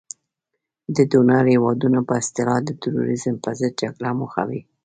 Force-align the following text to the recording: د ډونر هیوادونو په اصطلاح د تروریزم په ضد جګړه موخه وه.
د 0.95 0.97
ډونر 1.11 1.43
هیوادونو 1.53 1.99
په 2.07 2.13
اصطلاح 2.21 2.59
د 2.65 2.69
تروریزم 2.81 3.35
په 3.43 3.49
ضد 3.59 3.73
جګړه 3.81 4.09
موخه 4.19 4.43
وه. 4.49 4.61